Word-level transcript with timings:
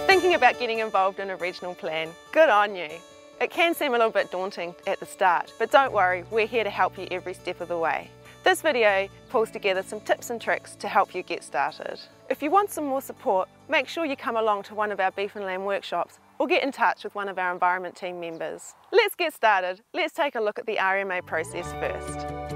You're 0.00 0.06
thinking 0.06 0.34
about 0.34 0.58
getting 0.58 0.78
involved 0.78 1.20
in 1.20 1.28
a 1.28 1.36
regional 1.36 1.74
plan. 1.74 2.08
Good 2.32 2.48
on 2.48 2.74
you. 2.74 2.88
It 3.38 3.50
can 3.50 3.74
seem 3.74 3.92
a 3.92 3.98
little 3.98 4.10
bit 4.10 4.30
daunting 4.30 4.74
at 4.86 4.98
the 4.98 5.04
start, 5.04 5.52
but 5.58 5.70
don't 5.70 5.92
worry, 5.92 6.24
we're 6.30 6.46
here 6.46 6.64
to 6.64 6.70
help 6.70 6.96
you 6.96 7.06
every 7.10 7.34
step 7.34 7.60
of 7.60 7.68
the 7.68 7.76
way. 7.76 8.08
This 8.42 8.62
video 8.62 9.08
pulls 9.28 9.50
together 9.50 9.82
some 9.82 10.00
tips 10.00 10.30
and 10.30 10.40
tricks 10.40 10.74
to 10.76 10.88
help 10.88 11.14
you 11.14 11.22
get 11.22 11.44
started. 11.44 12.00
If 12.30 12.42
you 12.42 12.50
want 12.50 12.70
some 12.70 12.86
more 12.86 13.02
support, 13.02 13.50
make 13.68 13.88
sure 13.88 14.06
you 14.06 14.16
come 14.16 14.38
along 14.38 14.62
to 14.64 14.74
one 14.74 14.90
of 14.90 15.00
our 15.00 15.10
beef 15.10 15.36
and 15.36 15.44
lamb 15.44 15.66
workshops 15.66 16.18
or 16.38 16.46
get 16.46 16.64
in 16.64 16.72
touch 16.72 17.04
with 17.04 17.14
one 17.14 17.28
of 17.28 17.38
our 17.38 17.52
environment 17.52 17.94
team 17.94 18.18
members. 18.18 18.74
Let's 18.92 19.14
get 19.14 19.34
started. 19.34 19.82
Let's 19.92 20.14
take 20.14 20.34
a 20.34 20.40
look 20.40 20.58
at 20.58 20.64
the 20.64 20.76
RMA 20.76 21.26
process 21.26 21.70
first. 21.72 22.49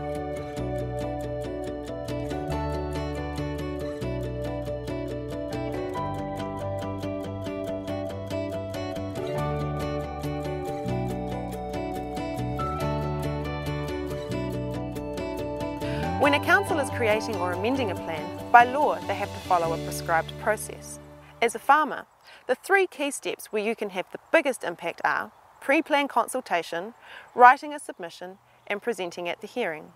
When 16.25 16.33
a 16.33 16.41
council 16.41 16.79
is 16.79 16.89
creating 16.89 17.37
or 17.37 17.53
amending 17.53 17.91
a 17.91 17.95
plan, 17.95 18.51
by 18.51 18.65
law 18.65 18.99
they 19.07 19.15
have 19.15 19.29
to 19.29 19.41
follow 19.41 19.75
a 19.75 19.85
prescribed 19.85 20.33
process. 20.41 20.99
As 21.43 21.55
a 21.55 21.59
farmer, 21.59 22.07
the 22.47 22.55
three 22.55 22.87
key 22.87 23.11
steps 23.11 23.53
where 23.53 23.63
you 23.63 23.77
can 23.77 23.91
have 23.91 24.07
the 24.11 24.19
biggest 24.33 24.65
impact 24.65 25.03
are 25.05 25.33
pre-plan 25.61 26.09
consultation, 26.09 26.95
writing 27.35 27.75
a 27.75 27.79
submission 27.79 28.39
and 28.67 28.81
presenting 28.81 29.29
at 29.29 29.43
the 29.43 29.47
hearing. 29.47 29.93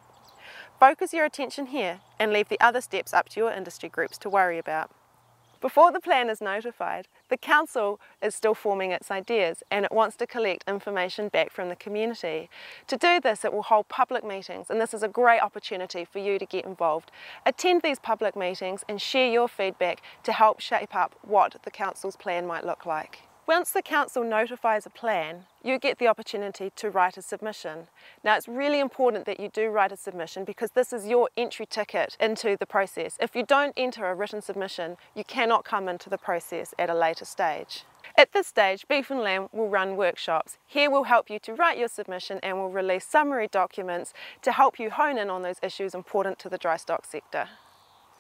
Focus 0.79 1.15
your 1.15 1.25
attention 1.25 1.69
here 1.69 2.01
and 2.19 2.31
leave 2.31 2.51
the 2.51 2.61
other 2.61 2.83
steps 2.83 3.15
up 3.15 3.31
to 3.31 3.41
your 3.41 3.51
industry 3.51 3.89
groups 3.89 4.19
to 4.19 4.29
worry 4.29 4.59
about. 4.59 4.91
Before 5.63 5.91
the 5.91 5.99
plan 5.99 6.29
is 6.29 6.43
notified, 6.43 7.09
the 7.29 7.37
council 7.37 8.01
is 8.23 8.35
still 8.35 8.55
forming 8.55 8.91
its 8.91 9.11
ideas 9.11 9.63
and 9.71 9.85
it 9.85 9.93
wants 9.93 10.17
to 10.17 10.27
collect 10.27 10.65
information 10.69 11.29
back 11.29 11.51
from 11.51 11.69
the 11.69 11.77
community. 11.77 12.49
To 12.87 12.97
do 12.97 13.21
this, 13.21 13.45
it 13.45 13.53
will 13.53 13.63
hold 13.63 13.89
public 13.89 14.25
meetings 14.25 14.71
and 14.71 14.81
this 14.81 14.95
is 14.95 15.03
a 15.03 15.09
great 15.09 15.41
opportunity 15.41 16.05
for 16.05 16.19
you 16.19 16.39
to 16.39 16.47
get 16.47 16.65
involved. 16.65 17.11
Attend 17.47 17.83
these 17.83 17.99
public 17.99 18.37
meetings 18.37 18.85
and 18.89 19.01
share 19.01 19.31
your 19.31 19.49
feedback 19.49 20.03
to 20.25 20.33
help 20.33 20.61
shape 20.61 20.95
up 20.95 21.15
what 21.23 21.57
the 21.63 21.71
council's 21.71 22.17
plan 22.17 22.47
might 22.47 22.65
look 22.65 22.87
like. 22.87 23.28
Once 23.49 23.71
the 23.71 23.81
council 23.81 24.23
notifies 24.23 24.85
a 24.85 24.91
plan, 24.91 25.47
you 25.65 25.79
get 25.79 25.99
the 25.99 26.07
opportunity 26.07 26.71
to 26.77 26.91
write 26.91 27.17
a 27.17 27.23
submission. 27.23 27.89
Now 28.23 28.37
it's 28.37 28.47
really 28.47 28.79
important 28.79 29.25
that 29.25 29.41
you 29.41 29.49
do 29.49 29.71
write 29.71 29.91
a 29.91 29.97
submission 29.97 30.45
because 30.45 30.73
this 30.73 30.93
is 30.93 31.07
your 31.07 31.31
entry 31.35 31.65
ticket 31.65 32.15
into 32.21 32.59
the 32.61 32.67
process. 32.67 33.17
If 33.19 33.35
you 33.35 33.47
don't 33.47 33.73
enter 33.75 34.05
a 34.05 34.15
written 34.15 34.43
submission, 34.43 34.99
you 35.15 35.25
cannot 35.25 35.65
come 35.65 35.89
into 35.89 36.11
the 36.11 36.19
process 36.19 36.75
at 36.79 36.91
a 36.91 36.95
later 36.95 37.25
stage. 37.25 37.85
At 38.19 38.35
this 38.35 38.47
stage, 38.47 38.87
Beef 38.87 39.11
and 39.11 39.21
Lamb 39.21 39.49
will 39.51 39.71
run 39.71 39.97
workshops. 39.97 40.59
Here 40.67 40.91
we'll 40.91 41.05
help 41.05 41.31
you 41.31 41.39
to 41.39 41.55
write 41.55 41.79
your 41.79 41.89
submission 41.89 42.41
and 42.43 42.59
we'll 42.59 42.69
release 42.69 43.07
summary 43.07 43.49
documents 43.51 44.13
to 44.43 44.53
help 44.53 44.79
you 44.79 44.91
hone 44.91 45.17
in 45.17 45.31
on 45.31 45.41
those 45.41 45.57
issues 45.63 45.95
important 45.95 46.39
to 46.41 46.51
the 46.51 46.59
dry 46.59 46.77
stock 46.77 47.07
sector. 47.07 47.49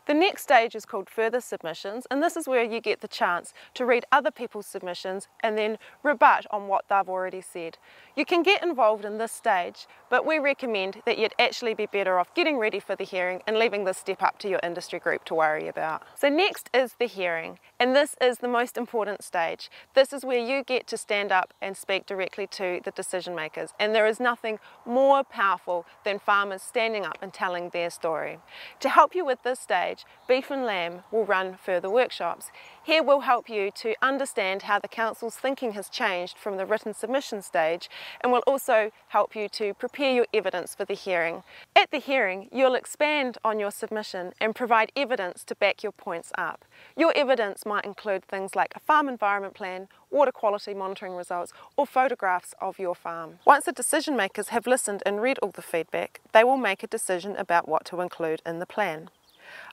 The 0.09 0.15
next 0.15 0.45
stage 0.45 0.75
is 0.75 0.87
called 0.87 1.11
further 1.11 1.39
submissions 1.39 2.07
and 2.11 2.23
this 2.23 2.35
is 2.35 2.49
where 2.49 2.65
you 2.65 2.81
get 2.81 3.03
the 3.03 3.09
chance 3.09 3.53
to 3.75 3.85
read 3.85 4.07
other 4.11 4.31
people's 4.31 4.65
submissions 4.65 5.29
and 5.43 5.59
then 5.59 5.77
rebut 6.03 6.47
on 6.51 6.67
what 6.67 6.87
they've 6.89 7.07
already 7.07 7.43
said. 7.43 7.77
You 8.17 8.25
can 8.25 8.43
get 8.43 8.63
involved 8.63 9.05
in 9.05 9.19
this 9.19 9.33
stage 9.33 9.87
but 10.09 10.25
we 10.25 10.39
recommend 10.39 11.03
that 11.05 11.19
you'd 11.19 11.35
actually 11.39 11.75
be 11.75 11.85
better 11.85 12.19
off 12.19 12.33
getting 12.35 12.57
ready 12.57 12.81
for 12.81 12.97
the 12.97 13.05
hearing 13.05 13.43
and 13.47 13.59
leaving 13.59 13.85
this 13.85 13.99
step 13.99 14.23
up 14.23 14.39
to 14.39 14.49
your 14.49 14.61
industry 14.63 14.99
group 14.99 15.27
to 15.27 15.35
worry 15.35 15.69
about. 15.69 16.03
So 16.15 16.31
next 16.31 16.71
is 16.73 16.95
the 16.99 17.05
hearing 17.05 17.59
and 17.79 17.95
this 17.95 18.17
is 18.19 18.39
the 18.39 18.49
most 18.49 18.79
important 18.79 19.23
stage. 19.23 19.69
This 19.93 20.15
is 20.15 20.25
where 20.25 20.39
you 20.39 20.65
get 20.65 20.87
to 20.87 20.97
stand 20.97 21.33
up 21.33 21.53
and 21.61 21.77
speak 21.77 22.07
directly 22.07 22.47
to 22.53 22.81
the 22.83 22.93
decision 22.93 23.35
makers 23.35 23.75
and 23.79 23.95
there 23.95 24.07
is 24.07 24.21
nothing 24.21 24.59
more 24.87 25.23
powerful 25.23 25.85
than 26.05 26.19
farmers 26.19 26.63
standing 26.63 27.05
up 27.05 27.19
and 27.21 27.35
telling 27.35 27.69
their 27.69 27.91
story. 27.91 28.39
To 28.81 28.89
help 28.89 29.15
you 29.15 29.27
with 29.27 29.43
this 29.43 29.61
stage 29.61 29.98
Beef 30.27 30.51
and 30.51 30.65
Lamb 30.65 31.03
will 31.11 31.25
run 31.25 31.57
further 31.57 31.89
workshops. 31.89 32.51
Here 32.83 33.03
we'll 33.03 33.21
help 33.21 33.49
you 33.49 33.71
to 33.77 33.95
understand 34.01 34.63
how 34.63 34.79
the 34.79 34.89
Council's 34.89 35.37
thinking 35.37 35.73
has 35.73 35.89
changed 35.89 36.39
from 36.39 36.57
the 36.57 36.67
written 36.67 36.95
submission 36.95 37.43
stage 37.43 37.91
and 38.21 38.33
will 38.33 38.43
also 38.47 38.91
help 39.09 39.37
you 39.37 39.49
to 39.51 39.75
prepare 39.75 40.13
your 40.13 40.27
evidence 40.33 40.75
for 40.75 40.85
the 40.85 40.95
hearing. 40.95 41.43
At 41.77 41.91
the 41.91 41.99
hearing, 41.99 42.49
you'll 42.53 42.75
expand 42.75 43.39
on 43.45 43.59
your 43.59 43.71
submission 43.71 44.33
and 44.41 44.55
provide 44.55 44.93
evidence 44.97 45.45
to 45.45 45.55
back 45.55 45.83
your 45.83 45.93
points 45.93 46.33
up. 46.37 46.65
Your 46.97 47.13
evidence 47.17 47.67
might 47.67 47.85
include 47.85 48.25
things 48.25 48.55
like 48.55 48.73
a 48.75 48.81
farm 48.81 49.09
environment 49.09 49.55
plan, 49.55 49.89
water 50.11 50.33
quality 50.33 50.75
monitoring 50.75 51.15
results 51.15 51.53
or 51.77 51.87
photographs 51.87 52.55
of 52.61 52.79
your 52.79 52.95
farm. 52.95 53.39
Once 53.45 53.65
the 53.65 53.73
decision 53.73 54.17
makers 54.17 54.49
have 54.49 54.67
listened 54.67 55.03
and 55.05 55.21
read 55.21 55.39
all 55.39 55.51
the 55.51 55.63
feedback, 55.63 56.21
they 56.33 56.45
will 56.45 56.57
make 56.57 56.83
a 56.83 56.87
decision 56.87 57.37
about 57.37 57.69
what 57.69 57.85
to 57.87 58.01
include 58.01 58.43
in 58.47 58.59
the 58.59 58.67
plan. 58.67 59.11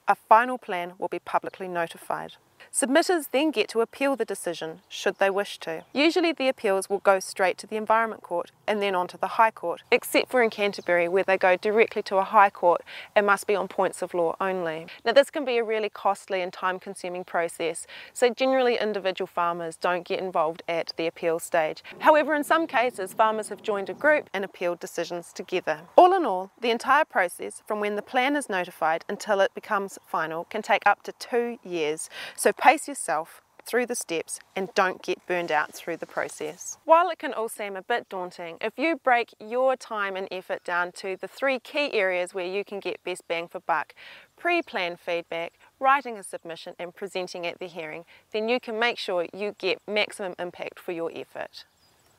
A 0.08 0.14
final 0.14 0.56
plan 0.56 0.92
will 0.98 1.08
be 1.08 1.18
publicly 1.18 1.66
notified. 1.66 2.34
Submitters 2.76 3.30
then 3.30 3.52
get 3.52 3.70
to 3.70 3.80
appeal 3.80 4.16
the 4.16 4.26
decision, 4.26 4.80
should 4.86 5.16
they 5.16 5.30
wish 5.30 5.56
to. 5.60 5.86
Usually 5.94 6.32
the 6.32 6.46
appeals 6.46 6.90
will 6.90 6.98
go 6.98 7.20
straight 7.20 7.56
to 7.56 7.66
the 7.66 7.76
Environment 7.76 8.20
Court 8.20 8.50
and 8.66 8.82
then 8.82 8.94
on 8.94 9.08
to 9.08 9.16
the 9.16 9.38
High 9.38 9.50
Court, 9.50 9.82
except 9.90 10.30
for 10.30 10.42
in 10.42 10.50
Canterbury 10.50 11.08
where 11.08 11.24
they 11.24 11.38
go 11.38 11.56
directly 11.56 12.02
to 12.02 12.16
a 12.16 12.24
High 12.24 12.50
Court 12.50 12.82
and 13.14 13.24
must 13.24 13.46
be 13.46 13.56
on 13.56 13.66
points 13.66 14.02
of 14.02 14.12
law 14.12 14.36
only. 14.42 14.88
Now 15.06 15.12
this 15.12 15.30
can 15.30 15.46
be 15.46 15.56
a 15.56 15.64
really 15.64 15.88
costly 15.88 16.42
and 16.42 16.52
time 16.52 16.78
consuming 16.78 17.24
process, 17.24 17.86
so 18.12 18.28
generally 18.28 18.78
individual 18.78 19.26
farmers 19.26 19.78
don't 19.78 20.06
get 20.06 20.20
involved 20.20 20.62
at 20.68 20.92
the 20.98 21.06
appeal 21.06 21.38
stage. 21.38 21.82
However, 22.00 22.34
in 22.34 22.44
some 22.44 22.66
cases 22.66 23.14
farmers 23.14 23.48
have 23.48 23.62
joined 23.62 23.88
a 23.88 23.94
group 23.94 24.28
and 24.34 24.44
appealed 24.44 24.80
decisions 24.80 25.32
together. 25.32 25.80
All 25.96 26.14
in 26.14 26.26
all, 26.26 26.50
the 26.60 26.70
entire 26.70 27.06
process 27.06 27.62
from 27.66 27.80
when 27.80 27.96
the 27.96 28.02
plan 28.02 28.36
is 28.36 28.50
notified 28.50 29.02
until 29.08 29.40
it 29.40 29.54
becomes 29.54 29.98
final 30.06 30.44
can 30.50 30.60
take 30.60 30.82
up 30.84 31.02
to 31.04 31.12
two 31.12 31.58
years. 31.64 32.10
So 32.36 32.52
pace 32.66 32.88
yourself 32.88 33.42
through 33.64 33.86
the 33.86 33.94
steps 33.94 34.40
and 34.56 34.74
don't 34.74 35.00
get 35.00 35.24
burned 35.28 35.52
out 35.52 35.72
through 35.72 35.96
the 35.96 36.04
process. 36.04 36.78
While 36.84 37.10
it 37.10 37.18
can 37.20 37.32
all 37.32 37.48
seem 37.48 37.76
a 37.76 37.82
bit 37.82 38.08
daunting, 38.08 38.56
if 38.60 38.76
you 38.76 38.96
break 38.96 39.32
your 39.38 39.76
time 39.76 40.16
and 40.16 40.26
effort 40.32 40.64
down 40.64 40.90
to 40.96 41.16
the 41.16 41.28
three 41.28 41.60
key 41.60 41.92
areas 41.92 42.34
where 42.34 42.44
you 42.44 42.64
can 42.64 42.80
get 42.80 43.04
best 43.04 43.22
bang 43.28 43.46
for 43.46 43.60
buck, 43.60 43.94
pre-planned 44.36 44.98
feedback, 44.98 45.52
writing 45.78 46.18
a 46.18 46.24
submission 46.24 46.74
and 46.76 46.92
presenting 46.92 47.46
at 47.46 47.60
the 47.60 47.68
hearing, 47.68 48.04
then 48.32 48.48
you 48.48 48.58
can 48.58 48.80
make 48.80 48.98
sure 48.98 49.28
you 49.32 49.54
get 49.58 49.78
maximum 49.86 50.34
impact 50.36 50.80
for 50.80 50.90
your 50.90 51.12
effort. 51.14 51.66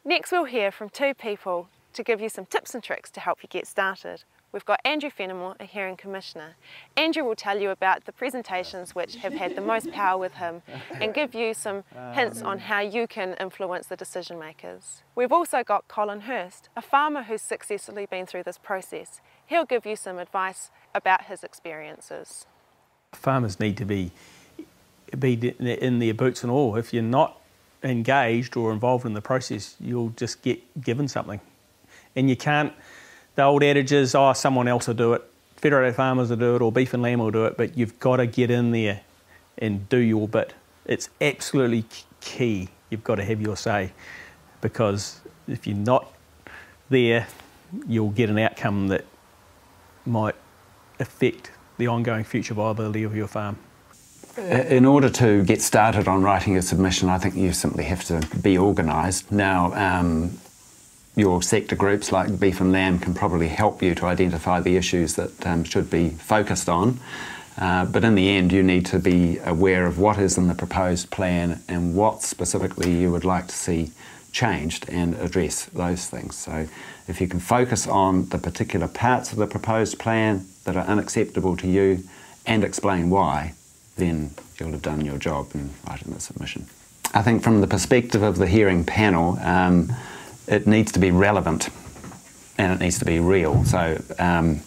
Next 0.05 0.31
we'll 0.31 0.45
hear 0.45 0.71
from 0.71 0.87
two 0.87 1.13
people 1.13 1.67
to 1.91 2.03
give 2.03 2.21
you 2.21 2.29
some 2.29 2.45
tips 2.45 2.73
and 2.73 2.81
tricks 2.81 3.11
to 3.11 3.19
help 3.19 3.39
you 3.43 3.49
get 3.49 3.67
started 3.67 4.23
we've 4.57 4.65
got 4.65 4.81
Andrew 4.83 5.11
Fenemor, 5.11 5.55
a 5.59 5.65
hearing 5.65 5.95
commissioner. 5.95 6.55
Andrew 6.95 7.23
will 7.23 7.35
tell 7.35 7.61
you 7.61 7.69
about 7.69 8.05
the 8.05 8.11
presentations 8.11 8.95
which 8.95 9.17
have 9.17 9.33
had 9.33 9.55
the 9.55 9.61
most 9.61 9.91
power 9.91 10.17
with 10.17 10.33
him 10.33 10.63
and 10.99 11.13
give 11.13 11.35
you 11.35 11.53
some 11.53 11.83
hints 12.13 12.41
on 12.41 12.57
how 12.57 12.79
you 12.79 13.05
can 13.05 13.35
influence 13.39 13.85
the 13.85 13.95
decision 13.95 14.39
makers. 14.39 15.03
We've 15.13 15.31
also 15.31 15.63
got 15.63 15.87
Colin 15.87 16.21
Hurst, 16.21 16.69
a 16.75 16.81
farmer 16.81 17.21
who's 17.21 17.43
successfully 17.43 18.07
been 18.07 18.25
through 18.25 18.45
this 18.45 18.57
process. 18.57 19.21
He'll 19.45 19.63
give 19.63 19.85
you 19.85 19.95
some 19.95 20.17
advice 20.17 20.71
about 20.95 21.25
his 21.25 21.43
experiences. 21.43 22.47
Farmers 23.13 23.59
need 23.59 23.77
to 23.77 23.85
be, 23.85 24.09
be 25.19 25.35
in 25.59 25.99
their 25.99 26.15
boots 26.15 26.41
and 26.41 26.51
all. 26.51 26.77
If 26.77 26.95
you're 26.95 27.03
not 27.03 27.39
engaged 27.83 28.57
or 28.57 28.73
involved 28.73 29.05
in 29.05 29.13
the 29.13 29.21
process, 29.21 29.75
you'll 29.79 30.13
just 30.17 30.41
get 30.41 30.81
given 30.81 31.07
something. 31.07 31.41
And 32.15 32.27
you 32.27 32.35
can't 32.35 32.73
the 33.37 33.43
old 33.43 33.63
adage 33.63 33.91
is, 33.91 34.15
oh, 34.15 34.33
someone 34.33 34.67
else 34.67 34.87
will 34.87 34.95
do 34.95 35.13
it, 35.13 35.23
Federated 35.57 35.95
Farmers 35.95 36.31
will 36.31 36.37
do 36.37 36.55
it, 36.55 36.61
or 36.61 36.71
Beef 36.71 36.93
and 36.93 37.03
Lamb 37.03 37.19
will 37.19 37.31
do 37.31 37.45
it, 37.45 37.55
but 37.55 37.77
you've 37.77 37.99
got 37.99 38.17
to 38.17 38.25
get 38.25 38.49
in 38.49 38.71
there 38.71 39.01
and 39.59 39.87
do 39.89 39.97
your 39.97 40.27
bit. 40.27 40.55
It's 40.87 41.09
absolutely 41.21 41.85
key. 42.19 42.69
You've 42.89 43.03
got 43.03 43.15
to 43.15 43.23
have 43.23 43.39
your 43.39 43.55
say 43.55 43.91
because 44.59 45.21
if 45.47 45.67
you're 45.67 45.77
not 45.77 46.11
there, 46.89 47.27
you'll 47.87 48.09
get 48.09 48.29
an 48.31 48.39
outcome 48.39 48.87
that 48.87 49.05
might 50.05 50.35
affect 50.99 51.51
the 51.77 51.85
ongoing 51.85 52.23
future 52.23 52.55
viability 52.55 53.03
of 53.03 53.15
your 53.15 53.27
farm. 53.27 53.57
In 54.37 54.85
order 54.85 55.09
to 55.09 55.43
get 55.43 55.61
started 55.61 56.07
on 56.07 56.23
writing 56.23 56.57
a 56.57 56.61
submission, 56.61 57.09
I 57.09 57.19
think 57.19 57.35
you 57.35 57.53
simply 57.53 57.83
have 57.83 58.03
to 58.05 58.25
be 58.41 58.57
organised. 58.57 59.31
Now, 59.31 59.73
um, 59.73 60.39
your 61.17 61.41
sector 61.41 61.75
groups 61.75 62.11
like 62.11 62.39
Beef 62.39 62.61
and 62.61 62.71
Lamb 62.71 62.99
can 62.99 63.15
probably 63.15 63.47
help 63.47 63.81
you 63.81 63.95
to 63.95 64.05
identify 64.05 64.61
the 64.61 64.77
issues 64.77 65.15
that 65.15 65.47
um, 65.47 65.63
should 65.63 65.89
be 65.89 66.09
focused 66.09 66.69
on. 66.69 66.99
Uh, 67.57 67.85
but 67.85 68.03
in 68.03 68.13
the 68.13 68.29
end, 68.29 68.51
you 68.51 68.61
need 68.61 68.85
to 68.85 68.99
be 68.99 69.39
aware 69.39 69.87
of 69.87 69.97
what 69.97 70.19
is 70.19 70.37
in 70.37 70.47
the 70.47 70.53
proposed 70.53 71.09
plan 71.09 71.59
and 71.67 71.95
what 71.95 72.21
specifically 72.21 72.95
you 72.95 73.11
would 73.11 73.25
like 73.25 73.47
to 73.47 73.55
see 73.55 73.91
changed 74.31 74.87
and 74.89 75.15
address 75.15 75.65
those 75.65 76.07
things. 76.07 76.35
So, 76.35 76.67
if 77.07 77.19
you 77.19 77.27
can 77.27 77.39
focus 77.39 77.87
on 77.87 78.29
the 78.29 78.37
particular 78.37 78.87
parts 78.87 79.31
of 79.31 79.39
the 79.39 79.47
proposed 79.47 79.97
plan 79.97 80.45
that 80.65 80.75
are 80.75 80.85
unacceptable 80.85 81.57
to 81.57 81.67
you 81.67 82.03
and 82.45 82.63
explain 82.63 83.09
why, 83.09 83.53
then 83.95 84.31
you'll 84.59 84.71
have 84.71 84.83
done 84.83 85.03
your 85.03 85.17
job 85.17 85.49
in 85.55 85.71
writing 85.87 86.13
the 86.13 86.19
submission. 86.19 86.67
I 87.15 87.23
think 87.23 87.41
from 87.41 87.61
the 87.61 87.67
perspective 87.67 88.21
of 88.21 88.37
the 88.37 88.45
hearing 88.45 88.83
panel, 88.83 89.39
um, 89.39 89.91
it 90.47 90.67
needs 90.67 90.91
to 90.93 90.99
be 90.99 91.11
relevant 91.11 91.69
and 92.57 92.71
it 92.73 92.79
needs 92.79 92.99
to 92.99 93.05
be 93.05 93.19
real. 93.19 93.63
So, 93.65 94.01
um, 94.17 94.61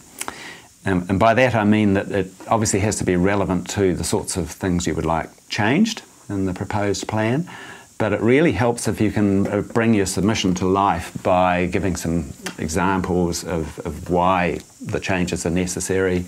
and, 0.85 1.09
and, 1.09 1.19
by 1.19 1.33
that 1.33 1.53
I 1.53 1.63
mean 1.63 1.93
that 1.93 2.11
it 2.11 2.31
obviously 2.47 2.79
has 2.79 2.95
to 2.97 3.03
be 3.03 3.15
relevant 3.15 3.69
to 3.71 3.95
the 3.95 4.03
sorts 4.03 4.37
of 4.37 4.49
things 4.49 4.87
you 4.87 4.95
would 4.95 5.05
like 5.05 5.29
changed 5.49 6.01
in 6.29 6.45
the 6.45 6.53
proposed 6.53 7.07
plan. 7.07 7.49
But 7.97 8.13
it 8.13 8.21
really 8.21 8.53
helps 8.53 8.87
if 8.87 8.99
you 8.99 9.11
can 9.11 9.45
uh, 9.45 9.61
bring 9.61 9.93
your 9.93 10.07
submission 10.07 10.55
to 10.55 10.65
life 10.65 11.11
by 11.21 11.67
giving 11.67 11.95
some 11.95 12.33
examples 12.57 13.43
of, 13.43 13.77
of 13.85 14.09
why 14.09 14.59
the 14.81 14.99
changes 14.99 15.45
are 15.45 15.51
necessary, 15.51 16.25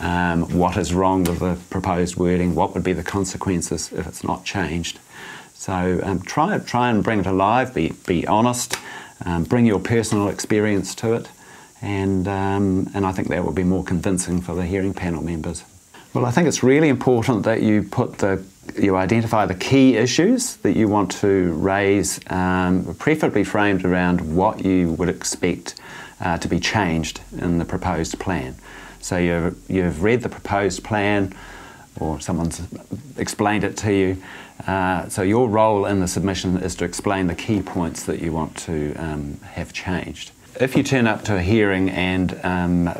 um, 0.00 0.44
what 0.56 0.78
is 0.78 0.94
wrong 0.94 1.24
with 1.24 1.40
the 1.40 1.58
proposed 1.68 2.16
wording, 2.16 2.54
what 2.54 2.72
would 2.72 2.82
be 2.82 2.94
the 2.94 3.02
consequences 3.02 3.92
if 3.92 4.06
it's 4.06 4.24
not 4.24 4.46
changed. 4.46 4.98
So 5.60 6.00
um, 6.02 6.22
try, 6.22 6.56
try 6.56 6.88
and 6.88 7.04
bring 7.04 7.20
it 7.20 7.26
alive, 7.26 7.74
be, 7.74 7.92
be 8.06 8.26
honest, 8.26 8.78
um, 9.26 9.44
bring 9.44 9.66
your 9.66 9.78
personal 9.78 10.28
experience 10.28 10.94
to 10.94 11.12
it, 11.12 11.28
and, 11.82 12.26
um, 12.26 12.88
and 12.94 13.04
I 13.04 13.12
think 13.12 13.28
that 13.28 13.44
will 13.44 13.52
be 13.52 13.62
more 13.62 13.84
convincing 13.84 14.40
for 14.40 14.54
the 14.54 14.64
hearing 14.64 14.94
panel 14.94 15.22
members. 15.22 15.62
Well, 16.14 16.24
I 16.24 16.30
think 16.30 16.48
it's 16.48 16.62
really 16.62 16.88
important 16.88 17.42
that 17.42 17.60
you 17.62 17.82
put 17.82 18.16
the 18.16 18.42
you 18.74 18.96
identify 18.96 19.44
the 19.44 19.54
key 19.54 19.96
issues 19.96 20.56
that 20.56 20.76
you 20.76 20.88
want 20.88 21.10
to 21.10 21.52
raise, 21.52 22.20
um, 22.30 22.94
preferably 22.98 23.44
framed 23.44 23.84
around 23.84 24.34
what 24.34 24.64
you 24.64 24.92
would 24.92 25.10
expect 25.10 25.78
uh, 26.20 26.38
to 26.38 26.48
be 26.48 26.58
changed 26.58 27.20
in 27.36 27.58
the 27.58 27.66
proposed 27.66 28.18
plan. 28.18 28.54
So 29.00 29.18
you've, 29.18 29.58
you've 29.68 30.02
read 30.02 30.22
the 30.22 30.28
proposed 30.30 30.84
plan, 30.84 31.34
or 31.98 32.20
someone's 32.20 32.62
explained 33.16 33.64
it 33.64 33.76
to 33.78 33.92
you. 33.92 34.22
Uh, 34.66 35.08
so 35.08 35.22
your 35.22 35.48
role 35.48 35.86
in 35.86 36.00
the 36.00 36.08
submission 36.08 36.58
is 36.58 36.74
to 36.76 36.84
explain 36.84 37.26
the 37.26 37.34
key 37.34 37.62
points 37.62 38.04
that 38.04 38.20
you 38.20 38.32
want 38.32 38.56
to 38.56 38.94
um, 38.94 39.38
have 39.40 39.72
changed. 39.72 40.32
If 40.60 40.76
you 40.76 40.82
turn 40.82 41.06
up 41.06 41.24
to 41.24 41.36
a 41.36 41.40
hearing 41.40 41.88
and 41.90 42.38
um, 42.44 42.90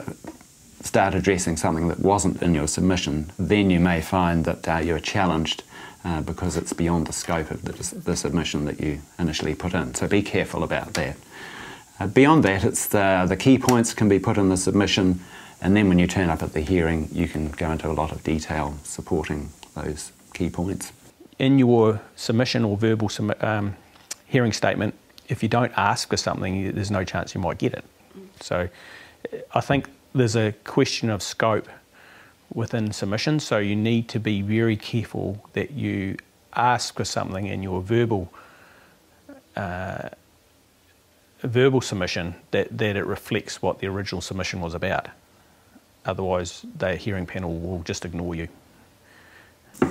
start 0.81 1.15
addressing 1.15 1.57
something 1.57 1.89
that 1.89 2.01
wasn't 2.01 2.43
in 2.43 2.55
your 2.55 2.67
submission, 2.67 3.31
then 3.39 3.71
you 3.71 3.81
may 3.81 4.01
find 4.01 4.45
that 4.47 4.69
uh, 4.69 4.79
you're 4.79 5.01
challenged 5.01 5.63
uh, 6.05 6.23
because 6.23 6.57
it's 6.57 6.73
beyond 6.73 7.07
the 7.07 7.13
scope 7.13 7.51
of 7.51 7.63
the, 7.63 7.73
the, 8.01 8.17
submission 8.17 8.65
that 8.65 8.81
you 8.81 9.03
initially 9.19 9.55
put 9.55 9.75
in. 9.75 9.95
So 9.95 10.09
be 10.09 10.23
careful 10.23 10.63
about 10.63 10.95
that. 10.95 11.17
Uh, 11.99 12.07
beyond 12.07 12.43
that, 12.45 12.65
it's 12.65 12.87
the, 12.87 13.27
the 13.29 13.37
key 13.37 13.59
points 13.59 13.93
can 13.93 14.09
be 14.09 14.19
put 14.19 14.39
in 14.39 14.49
the 14.49 14.57
submission, 14.57 15.21
and 15.63 15.77
then 15.77 15.89
when 15.89 15.99
you 15.99 16.07
turn 16.07 16.31
up 16.31 16.43
at 16.43 16.53
the 16.53 16.61
hearing, 16.61 17.09
you 17.13 17.29
can 17.29 17.51
go 17.51 17.71
into 17.71 17.91
a 17.91 17.93
lot 17.93 18.13
of 18.13 18.23
detail 18.23 18.75
supporting 18.83 19.51
those 19.75 20.13
key 20.33 20.51
points. 20.51 20.93
In 21.39 21.59
your 21.59 22.01
submission 22.17 22.65
or 22.65 22.77
verbal 22.77 23.11
um, 23.41 23.77
hearing 24.27 24.53
statement, 24.53 24.95
if 25.29 25.43
you 25.43 25.49
don't 25.49 25.73
ask 25.77 26.09
for 26.09 26.17
something, 26.17 26.73
there's 26.75 26.91
no 26.91 27.05
chance 27.05 27.35
you 27.35 27.41
might 27.41 27.59
get 27.59 27.75
it. 27.75 27.85
So 28.41 28.69
I 29.55 29.61
think 29.61 29.89
there's 30.15 30.37
a 30.37 30.53
question 30.65 31.11
of 31.11 31.23
scope 31.23 31.69
within 32.53 32.93
submission, 32.93 33.39
so 33.39 33.59
you 33.59 33.77
need 33.77 34.09
to 34.09 34.19
be 34.19 34.43
very 34.43 34.77
careful 34.77 35.49
that 35.53 35.71
you 35.71 36.17
ask 36.55 36.97
for 36.97 37.05
something 37.05 37.47
in 37.47 37.63
your 37.63 37.81
verbal 37.81 38.33
uh, 39.57 40.09
verbal 41.43 41.81
submission 41.81 42.35
that, 42.51 42.77
that 42.77 42.97
it 42.97 43.07
reflects 43.07 43.63
what 43.63 43.79
the 43.79 43.87
original 43.87 44.21
submission 44.21 44.61
was 44.61 44.75
about. 44.75 45.09
Otherwise, 46.07 46.65
the 46.77 46.97
hearing 46.97 47.27
panel 47.27 47.59
will 47.59 47.83
just 47.83 48.05
ignore 48.05 48.35
you. 48.35 48.49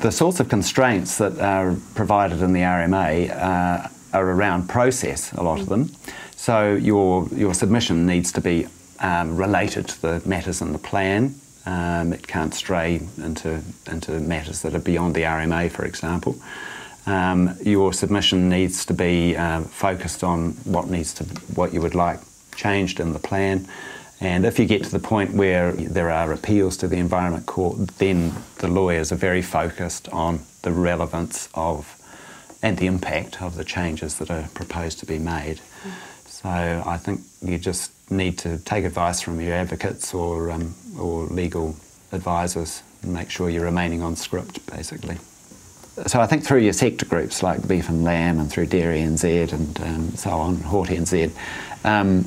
The 0.01 0.11
sorts 0.11 0.39
of 0.39 0.49
constraints 0.49 1.17
that 1.17 1.39
are 1.39 1.75
provided 1.95 2.41
in 2.41 2.53
the 2.53 2.61
RMA 2.61 3.31
uh, 3.31 3.87
are 4.13 4.29
around 4.29 4.67
process, 4.69 5.31
a 5.33 5.43
lot 5.43 5.59
of 5.59 5.67
them. 5.67 5.91
So 6.31 6.73
your, 6.75 7.27
your 7.29 7.53
submission 7.53 8.05
needs 8.05 8.31
to 8.33 8.41
be 8.41 8.67
um, 8.99 9.35
related 9.35 9.87
to 9.89 10.01
the 10.01 10.21
matters 10.27 10.61
in 10.61 10.73
the 10.73 10.79
plan. 10.79 11.35
Um, 11.65 12.13
it 12.13 12.27
can't 12.27 12.53
stray 12.53 13.01
into, 13.17 13.61
into 13.91 14.11
matters 14.19 14.61
that 14.61 14.73
are 14.73 14.79
beyond 14.79 15.15
the 15.15 15.23
RMA, 15.23 15.71
for 15.71 15.85
example. 15.85 16.35
Um, 17.05 17.55
your 17.63 17.93
submission 17.93 18.49
needs 18.49 18.85
to 18.85 18.93
be 18.93 19.35
uh, 19.35 19.61
focused 19.61 20.23
on 20.23 20.51
what 20.63 20.89
needs 20.89 21.13
to, 21.15 21.23
what 21.55 21.73
you 21.73 21.81
would 21.81 21.95
like 21.95 22.19
changed 22.55 22.99
in 22.99 23.13
the 23.13 23.19
plan. 23.19 23.67
And 24.21 24.45
if 24.45 24.59
you 24.59 24.65
get 24.65 24.83
to 24.83 24.91
the 24.91 24.99
point 24.99 25.33
where 25.33 25.71
there 25.71 26.11
are 26.11 26.33
appeals 26.33 26.75
to 26.77 26.87
the 26.87 26.97
Environment 26.97 27.45
Court, 27.45 27.87
then 27.99 28.33
the 28.57 28.67
lawyers 28.67 29.11
are 29.11 29.15
very 29.15 29.41
focused 29.41 30.09
on 30.09 30.41
the 30.61 30.71
relevance 30.71 31.47
of 31.53 31.95
and 32.61 32.77
the 32.77 32.87
impact 32.87 33.41
of 33.41 33.55
the 33.55 33.63
changes 33.63 34.17
that 34.17 34.29
are 34.29 34.49
proposed 34.53 34.99
to 34.99 35.05
be 35.05 35.17
made. 35.17 35.61
So 36.25 36.49
I 36.49 36.97
think 36.97 37.21
you 37.41 37.57
just 37.57 37.91
need 38.11 38.37
to 38.39 38.57
take 38.59 38.83
advice 38.83 39.21
from 39.21 39.39
your 39.39 39.53
advocates 39.53 40.13
or, 40.13 40.51
um, 40.51 40.75
or 40.99 41.23
legal 41.25 41.77
advisors 42.11 42.83
and 43.01 43.13
make 43.13 43.29
sure 43.29 43.49
you're 43.49 43.63
remaining 43.63 44.01
on 44.01 44.15
script, 44.15 44.65
basically. 44.67 45.17
So 46.07 46.21
I 46.21 46.27
think 46.27 46.43
through 46.43 46.59
your 46.59 46.73
sector 46.73 47.05
groups 47.05 47.43
like 47.43 47.67
Beef 47.67 47.89
and 47.89 48.03
Lamb 48.03 48.39
and 48.39 48.49
through 48.51 48.67
Dairy 48.67 48.99
NZ 48.99 49.53
and 49.53 49.81
um, 49.81 50.09
so 50.11 50.31
on, 50.31 50.57
Hort 50.57 50.89
NZ, 50.89 51.31
um, 51.85 52.25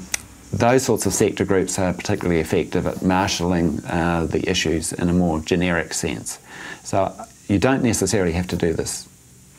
those 0.52 0.84
sorts 0.84 1.06
of 1.06 1.14
sector 1.14 1.44
groups 1.44 1.78
are 1.78 1.94
particularly 1.94 2.40
effective 2.40 2.86
at 2.86 3.02
marshalling 3.02 3.82
uh, 3.86 4.26
the 4.26 4.48
issues 4.48 4.92
in 4.92 5.08
a 5.08 5.12
more 5.12 5.40
generic 5.40 5.94
sense. 5.94 6.38
So 6.84 7.14
you 7.48 7.58
don't 7.58 7.82
necessarily 7.82 8.32
have 8.32 8.48
to 8.48 8.56
do 8.56 8.74
this 8.74 9.08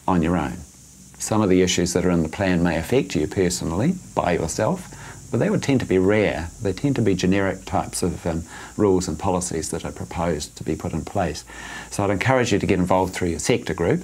on 0.07 0.21
your 0.21 0.37
own. 0.37 0.57
Some 1.17 1.41
of 1.41 1.49
the 1.49 1.61
issues 1.61 1.93
that 1.93 2.05
are 2.05 2.11
in 2.11 2.21
the 2.21 2.29
plan 2.29 2.61
may 2.61 2.77
affect 2.77 3.15
you 3.15 3.27
personally 3.27 3.95
by 4.13 4.33
yourself, 4.33 4.93
but 5.31 5.39
they 5.39 5.49
would 5.49 5.63
tend 5.63 5.79
to 5.79 5.85
be 5.85 5.97
rare. 5.97 6.49
They 6.61 6.73
tend 6.73 6.95
to 6.97 7.01
be 7.01 7.15
generic 7.15 7.65
types 7.65 8.03
of 8.03 8.23
um, 8.27 8.43
rules 8.77 9.07
and 9.07 9.17
policies 9.17 9.71
that 9.71 9.85
are 9.85 9.91
proposed 9.91 10.55
to 10.57 10.63
be 10.63 10.75
put 10.75 10.93
in 10.93 11.03
place. 11.03 11.43
So 11.89 12.03
I'd 12.03 12.11
encourage 12.11 12.53
you 12.53 12.59
to 12.59 12.67
get 12.67 12.77
involved 12.77 13.15
through 13.15 13.29
your 13.29 13.39
sector 13.39 13.73
group. 13.73 14.01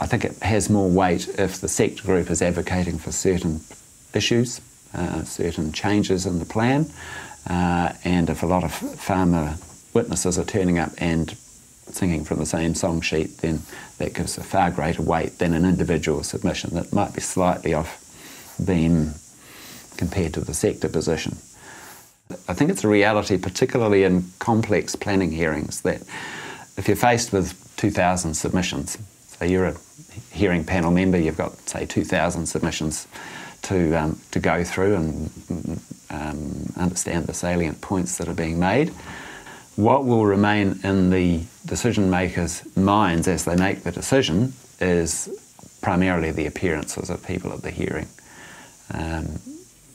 I 0.00 0.06
think 0.06 0.24
it 0.24 0.36
has 0.42 0.68
more 0.68 0.90
weight 0.90 1.28
if 1.38 1.60
the 1.60 1.68
sector 1.68 2.02
group 2.02 2.28
is 2.28 2.42
advocating 2.42 2.98
for 2.98 3.12
certain 3.12 3.60
issues, 4.14 4.60
certain 5.24 5.72
changes 5.72 6.26
in 6.26 6.38
the 6.38 6.44
plan, 6.44 6.90
uh, 7.48 7.92
and 8.04 8.30
if 8.30 8.42
a 8.42 8.46
lot 8.46 8.64
of 8.64 8.72
farmer 8.72 9.56
witnesses 9.92 10.38
are 10.38 10.44
turning 10.44 10.78
up 10.78 10.92
and 10.98 11.36
singing 11.86 12.24
from 12.24 12.38
the 12.38 12.46
same 12.46 12.74
song 12.74 13.00
sheet, 13.00 13.38
then 13.38 13.60
that 13.98 14.14
gives 14.14 14.38
a 14.38 14.42
far 14.42 14.70
greater 14.70 15.02
weight 15.02 15.38
than 15.38 15.52
an 15.52 15.64
individual 15.64 16.22
submission 16.22 16.70
that 16.74 16.92
might 16.92 17.14
be 17.14 17.20
slightly 17.20 17.74
off 17.74 18.00
beam 18.64 19.14
compared 19.96 20.34
to 20.34 20.40
the 20.40 20.54
sector 20.54 20.88
position. 20.88 21.36
I 22.48 22.54
think 22.54 22.70
it's 22.70 22.84
a 22.84 22.88
reality, 22.88 23.36
particularly 23.36 24.04
in 24.04 24.24
complex 24.38 24.96
planning 24.96 25.30
hearings, 25.30 25.82
that 25.82 26.00
if 26.76 26.88
you're 26.88 26.96
faced 26.96 27.32
with 27.32 27.54
2,000 27.76 28.34
submissions, 28.34 28.98
so 29.26 29.44
you're 29.44 29.66
a 29.66 29.76
hearing 30.32 30.64
panel 30.64 30.90
member, 30.90 31.18
you've 31.18 31.36
got, 31.36 31.56
say, 31.68 31.84
2,000 31.84 32.46
submissions 32.46 33.06
to, 33.64 33.94
um, 33.94 34.20
to 34.30 34.40
go 34.40 34.64
through 34.64 34.94
and 34.94 35.80
um, 36.10 36.72
understand 36.76 37.26
the 37.26 37.34
salient 37.34 37.80
points 37.80 38.18
that 38.18 38.28
are 38.28 38.34
being 38.34 38.58
made. 38.58 38.90
What 39.76 40.04
will 40.04 40.24
remain 40.24 40.80
in 40.84 41.10
the 41.10 41.42
decision 41.66 42.10
makers' 42.10 42.62
minds 42.76 43.26
as 43.26 43.44
they 43.44 43.56
make 43.56 43.82
the 43.82 43.90
decision 43.90 44.52
is 44.80 45.28
primarily 45.82 46.30
the 46.30 46.46
appearances 46.46 47.10
of 47.10 47.26
people 47.26 47.52
at 47.52 47.62
the 47.62 47.70
hearing. 47.70 48.08
Um, 48.92 49.40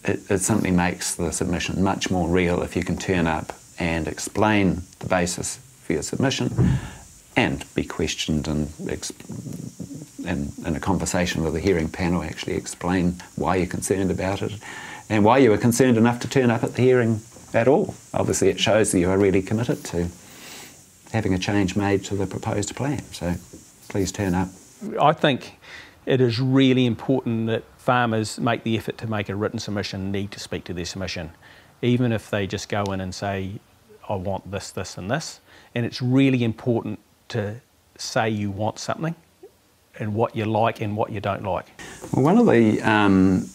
it, 0.03 0.29
it 0.29 0.39
simply 0.39 0.71
makes 0.71 1.15
the 1.15 1.31
submission 1.31 1.83
much 1.83 2.11
more 2.11 2.27
real 2.27 2.61
if 2.61 2.75
you 2.75 2.83
can 2.83 2.97
turn 2.97 3.27
up 3.27 3.53
and 3.79 4.07
explain 4.07 4.83
the 4.99 5.07
basis 5.07 5.57
for 5.83 5.93
your 5.93 6.01
submission 6.01 6.77
and 7.35 7.63
be 7.73 7.83
questioned 7.83 8.47
and, 8.47 8.69
and 10.25 10.51
in 10.65 10.75
a 10.75 10.79
conversation 10.79 11.43
with 11.43 11.53
the 11.53 11.59
hearing 11.59 11.89
panel 11.89 12.23
actually 12.23 12.53
explain 12.53 13.15
why 13.35 13.55
you're 13.55 13.67
concerned 13.67 14.11
about 14.11 14.41
it 14.41 14.53
and 15.09 15.25
why 15.25 15.37
you 15.37 15.49
were 15.49 15.57
concerned 15.57 15.97
enough 15.97 16.19
to 16.19 16.29
turn 16.29 16.51
up 16.51 16.63
at 16.63 16.75
the 16.75 16.81
hearing 16.81 17.21
at 17.53 17.67
all. 17.67 17.95
Obviously, 18.13 18.49
it 18.49 18.59
shows 18.59 18.91
that 18.91 18.99
you 18.99 19.09
are 19.09 19.17
really 19.17 19.41
committed 19.41 19.83
to 19.85 20.07
having 21.11 21.33
a 21.33 21.39
change 21.39 21.75
made 21.75 22.03
to 22.05 22.15
the 22.15 22.27
proposed 22.27 22.75
plan. 22.75 23.01
So 23.11 23.33
please 23.87 24.11
turn 24.11 24.35
up. 24.35 24.49
I 25.01 25.13
think 25.13 25.57
it 26.05 26.21
is 26.21 26.39
really 26.39 26.85
important 26.85 27.47
that 27.47 27.63
farmers 27.77 28.39
make 28.39 28.63
the 28.63 28.77
effort 28.77 28.97
to 28.99 29.07
make 29.07 29.29
a 29.29 29.35
written 29.35 29.59
submission 29.59 30.11
need 30.11 30.31
to 30.31 30.39
speak 30.39 30.63
to 30.65 30.73
their 30.73 30.85
submission, 30.85 31.31
even 31.81 32.11
if 32.11 32.29
they 32.29 32.45
just 32.45 32.69
go 32.69 32.83
in 32.83 33.01
and 33.01 33.13
say, 33.13 33.59
I 34.07 34.15
want 34.15 34.51
this, 34.51 34.71
this, 34.71 34.97
and 34.97 35.09
this. 35.09 35.39
And 35.73 35.85
it's 35.85 36.01
really 36.01 36.43
important 36.43 36.99
to 37.29 37.61
say 37.97 38.29
you 38.29 38.51
want 38.51 38.79
something 38.79 39.15
and 39.99 40.13
what 40.13 40.35
you 40.35 40.45
like 40.45 40.81
and 40.81 40.95
what 40.95 41.11
you 41.11 41.19
don't 41.19 41.43
like. 41.43 41.65
Well, 42.13 42.23
one 42.23 42.37
of 42.37 42.45
the 42.47 42.81
um, 42.81 43.49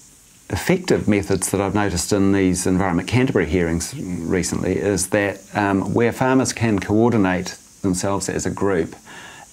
effective 0.50 1.08
methods 1.08 1.50
that 1.50 1.60
I've 1.60 1.74
noticed 1.74 2.12
in 2.12 2.32
these 2.32 2.66
Environment 2.66 3.08
Canterbury 3.08 3.46
hearings 3.46 3.94
recently 3.98 4.76
is 4.76 5.08
that 5.08 5.40
um, 5.54 5.94
where 5.94 6.12
farmers 6.12 6.52
can 6.52 6.78
coordinate 6.78 7.56
themselves 7.82 8.28
as 8.28 8.46
a 8.46 8.50
group 8.50 8.94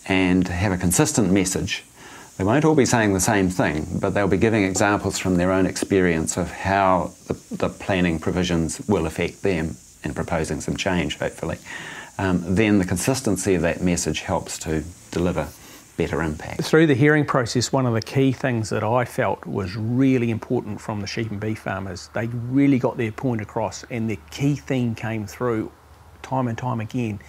and 0.08 0.48
have 0.48 0.72
a 0.72 0.78
consistent 0.78 1.32
message 1.32 1.84
They 2.42 2.46
won't 2.46 2.66
all 2.66 2.74
be 2.74 2.88
saying 2.88 3.14
the 3.14 3.20
same 3.20 3.50
thing, 3.50 3.86
but 4.00 4.16
they'll 4.16 4.28
be 4.28 4.36
giving 4.36 4.64
examples 4.64 5.20
from 5.20 5.36
their 5.36 5.52
own 5.52 5.68
experience 5.68 6.38
of 6.38 6.52
how 6.52 7.12
the, 7.28 7.34
the 7.52 7.70
planning 7.70 8.18
provisions 8.18 8.82
will 8.88 9.06
affect 9.06 9.44
them 9.44 9.76
and 10.04 10.16
proposing 10.16 10.60
some 10.60 10.76
change, 10.76 11.20
hopefully. 11.20 11.60
Um, 12.18 12.56
then 12.56 12.80
the 12.80 12.86
consistency 12.86 13.54
of 13.54 13.62
that 13.62 13.84
message 13.84 14.22
helps 14.22 14.58
to 14.60 14.84
deliver 15.12 15.50
better 15.98 16.22
impact. 16.22 16.64
Through 16.64 16.88
the 16.88 16.96
hearing 16.96 17.26
process, 17.26 17.72
one 17.72 17.86
of 17.86 17.94
the 17.94 18.02
key 18.02 18.32
things 18.32 18.70
that 18.70 18.84
I 18.84 19.06
felt 19.06 19.46
was 19.46 19.76
really 19.76 20.32
important 20.32 20.82
from 20.82 21.02
the 21.02 21.08
sheep 21.08 21.32
and 21.32 21.40
beef 21.40 21.60
farmers, 21.60 22.10
they 22.14 22.28
really 22.28 22.80
got 22.80 22.98
their 22.98 23.12
point 23.12 23.42
across, 23.42 23.84
and 23.90 24.10
the 24.10 24.20
key 24.30 24.56
theme 24.56 24.96
came 24.96 25.28
through 25.28 25.72
time 26.22 26.48
and 26.48 26.58
time 26.58 26.80
again 26.80 27.20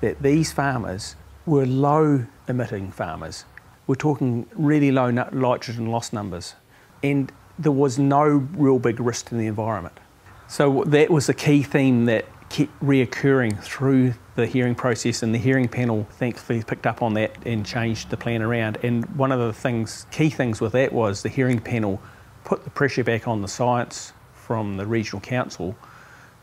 that 0.00 0.22
these 0.22 0.52
farmers 0.52 1.16
were 1.46 1.66
low 1.66 2.26
emitting 2.46 2.90
farmers. 2.90 3.44
We're 3.86 3.94
talking 3.94 4.46
really 4.54 4.92
low 4.92 5.10
nitrogen 5.10 5.86
loss 5.86 6.12
numbers, 6.12 6.54
and 7.02 7.32
there 7.58 7.72
was 7.72 7.98
no 7.98 8.26
real 8.26 8.78
big 8.78 9.00
risk 9.00 9.26
to 9.30 9.34
the 9.34 9.46
environment. 9.46 9.98
So 10.46 10.84
that 10.84 11.10
was 11.10 11.26
the 11.26 11.34
key 11.34 11.62
theme 11.62 12.04
that 12.06 12.26
kept 12.50 12.78
reoccurring 12.80 13.62
through 13.62 14.14
the 14.34 14.46
hearing 14.46 14.74
process, 14.74 15.22
and 15.22 15.34
the 15.34 15.38
hearing 15.38 15.68
panel 15.68 16.06
thankfully 16.12 16.62
picked 16.62 16.86
up 16.86 17.02
on 17.02 17.14
that 17.14 17.32
and 17.44 17.66
changed 17.66 18.10
the 18.10 18.16
plan 18.16 18.42
around. 18.42 18.78
And 18.82 19.04
one 19.16 19.32
of 19.32 19.40
the 19.40 19.52
things, 19.52 20.06
key 20.10 20.30
things 20.30 20.60
with 20.60 20.72
that 20.72 20.92
was 20.92 21.22
the 21.22 21.28
hearing 21.28 21.60
panel 21.60 22.00
put 22.44 22.64
the 22.64 22.70
pressure 22.70 23.04
back 23.04 23.28
on 23.28 23.42
the 23.42 23.48
science 23.48 24.12
from 24.32 24.76
the 24.76 24.86
regional 24.86 25.20
council 25.20 25.76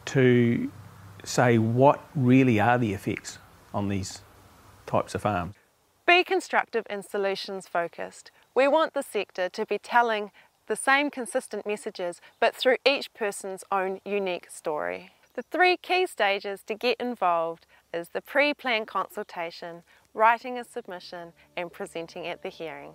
to 0.05 0.71
say 1.23 1.57
what 1.57 1.99
really 2.15 2.59
are 2.59 2.77
the 2.77 2.93
effects 2.93 3.39
on 3.73 3.89
these 3.89 4.21
types 4.85 5.15
of 5.15 5.21
farms. 5.21 5.55
Be 6.05 6.23
constructive 6.23 6.85
and 6.87 7.03
solutions 7.03 7.67
focused. 7.67 8.29
We 8.53 8.67
want 8.67 8.93
the 8.93 9.01
sector 9.01 9.49
to 9.49 9.65
be 9.65 9.79
telling 9.79 10.31
the 10.67 10.75
same 10.75 11.09
consistent 11.09 11.65
messages, 11.65 12.21
but 12.39 12.55
through 12.55 12.77
each 12.85 13.13
person's 13.13 13.63
own 13.71 13.99
unique 14.05 14.49
story. 14.51 15.11
The 15.35 15.43
three 15.51 15.75
key 15.75 16.07
stages 16.07 16.63
to 16.63 16.75
get 16.75 16.95
involved 16.97 17.67
is 17.93 18.07
the 18.07 18.21
pre-plan 18.21 18.85
consultation, 18.85 19.83
writing 20.13 20.57
a 20.57 20.63
submission 20.63 21.33
and 21.57 21.69
presenting 21.69 22.25
at 22.25 22.41
the 22.41 22.47
hearing. 22.47 22.93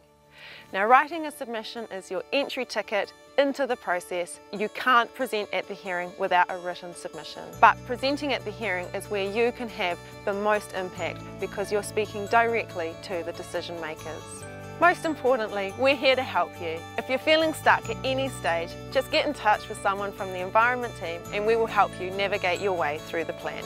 Now 0.73 0.87
writing 0.87 1.27
a 1.27 1.31
submission 1.31 1.87
is 1.93 2.11
your 2.11 2.23
entry 2.33 2.65
ticket 2.65 3.13
into 3.37 3.67
the 3.67 3.77
process. 3.77 4.41
You 4.55 4.71
can't 4.71 5.15
present 5.15 5.51
at 5.53 5.69
the 5.69 5.75
hearing 5.75 6.13
without 6.19 6.51
a 6.51 6.57
written 6.57 6.95
submission. 6.95 7.43
But 7.61 7.77
presenting 7.85 8.33
at 8.33 8.43
the 8.47 8.51
hearing 8.51 8.87
is 8.95 9.11
where 9.11 9.31
you 9.31 9.53
can 9.53 9.69
have 9.69 9.99
the 10.25 10.33
most 10.33 10.73
impact 10.73 11.21
because 11.41 11.71
you're 11.71 11.83
speaking 11.83 12.25
directly 12.29 12.95
to 13.03 13.23
the 13.23 13.33
decision 13.33 13.79
makers. 13.83 14.45
Most 14.81 15.05
importantly, 15.05 15.75
we're 15.79 15.95
here 15.95 16.17
to 16.17 16.23
help 16.23 16.59
you. 16.59 16.81
If 16.97 17.11
you're 17.11 17.19
feeling 17.19 17.53
stuck 17.53 17.91
at 17.91 17.99
any 18.03 18.31
stage, 18.31 18.71
just 18.91 19.11
get 19.11 19.27
in 19.27 19.35
touch 19.35 19.69
with 19.69 19.77
someone 19.83 20.11
from 20.11 20.33
the 20.33 20.41
environment 20.41 20.95
team 20.99 21.21
and 21.35 21.45
we 21.45 21.55
will 21.55 21.67
help 21.67 21.91
you 22.01 22.11
navigate 22.13 22.63
your 22.63 22.73
way 22.73 22.99
through 23.05 23.25
the 23.25 23.35
plan. 23.35 23.63